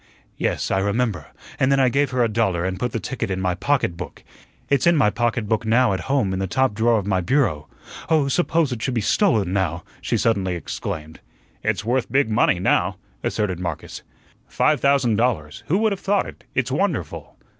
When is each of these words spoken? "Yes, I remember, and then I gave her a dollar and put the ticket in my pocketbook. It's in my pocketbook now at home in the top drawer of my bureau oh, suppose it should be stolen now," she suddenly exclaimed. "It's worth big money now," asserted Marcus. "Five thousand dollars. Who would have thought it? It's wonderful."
"Yes, 0.35 0.71
I 0.71 0.79
remember, 0.79 1.27
and 1.59 1.71
then 1.71 1.79
I 1.79 1.89
gave 1.89 2.09
her 2.09 2.23
a 2.23 2.27
dollar 2.27 2.65
and 2.65 2.79
put 2.79 2.91
the 2.91 2.99
ticket 2.99 3.29
in 3.29 3.39
my 3.39 3.53
pocketbook. 3.53 4.23
It's 4.67 4.87
in 4.87 4.95
my 4.97 5.11
pocketbook 5.11 5.63
now 5.63 5.93
at 5.93 5.99
home 6.09 6.33
in 6.33 6.39
the 6.39 6.47
top 6.47 6.73
drawer 6.73 6.97
of 6.97 7.05
my 7.05 7.21
bureau 7.21 7.67
oh, 8.09 8.27
suppose 8.27 8.71
it 8.71 8.81
should 8.81 8.95
be 8.95 9.01
stolen 9.01 9.53
now," 9.53 9.83
she 10.01 10.17
suddenly 10.17 10.55
exclaimed. 10.55 11.19
"It's 11.61 11.85
worth 11.85 12.11
big 12.11 12.31
money 12.31 12.57
now," 12.59 12.97
asserted 13.21 13.59
Marcus. 13.59 14.01
"Five 14.47 14.81
thousand 14.81 15.17
dollars. 15.17 15.61
Who 15.67 15.77
would 15.77 15.91
have 15.91 15.99
thought 16.01 16.25
it? 16.25 16.45
It's 16.55 16.71
wonderful." 16.71 17.37